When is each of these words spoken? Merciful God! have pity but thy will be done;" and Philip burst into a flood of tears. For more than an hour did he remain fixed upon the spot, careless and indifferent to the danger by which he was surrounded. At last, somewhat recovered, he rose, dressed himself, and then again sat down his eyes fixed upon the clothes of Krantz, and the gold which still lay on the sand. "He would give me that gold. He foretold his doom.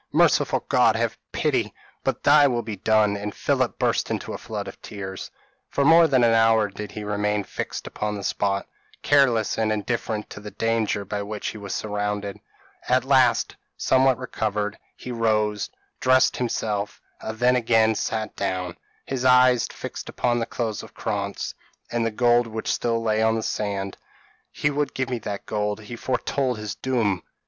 Merciful 0.13 0.65
God! 0.67 0.95
have 0.95 1.19
pity 1.31 1.75
but 2.03 2.23
thy 2.23 2.47
will 2.47 2.63
be 2.63 2.75
done;" 2.77 3.15
and 3.15 3.35
Philip 3.35 3.77
burst 3.77 4.09
into 4.09 4.33
a 4.33 4.37
flood 4.39 4.67
of 4.67 4.81
tears. 4.81 5.29
For 5.69 5.85
more 5.85 6.07
than 6.07 6.23
an 6.23 6.33
hour 6.33 6.69
did 6.69 6.93
he 6.93 7.03
remain 7.03 7.43
fixed 7.43 7.85
upon 7.85 8.15
the 8.15 8.23
spot, 8.23 8.67
careless 9.03 9.59
and 9.59 9.71
indifferent 9.71 10.27
to 10.31 10.39
the 10.39 10.49
danger 10.49 11.05
by 11.05 11.21
which 11.21 11.49
he 11.49 11.59
was 11.59 11.75
surrounded. 11.75 12.39
At 12.89 13.05
last, 13.05 13.55
somewhat 13.77 14.17
recovered, 14.17 14.79
he 14.95 15.11
rose, 15.11 15.69
dressed 15.99 16.37
himself, 16.37 16.99
and 17.19 17.37
then 17.37 17.55
again 17.55 17.93
sat 17.93 18.35
down 18.35 18.77
his 19.05 19.23
eyes 19.23 19.67
fixed 19.67 20.09
upon 20.09 20.39
the 20.39 20.47
clothes 20.47 20.81
of 20.81 20.95
Krantz, 20.95 21.53
and 21.91 22.03
the 22.03 22.09
gold 22.09 22.47
which 22.47 22.73
still 22.73 23.03
lay 23.03 23.21
on 23.21 23.35
the 23.35 23.43
sand. 23.43 23.97
"He 24.51 24.71
would 24.71 24.95
give 24.95 25.11
me 25.11 25.19
that 25.19 25.45
gold. 25.45 25.81
He 25.81 25.95
foretold 25.95 26.57
his 26.57 26.73
doom. 26.73 27.21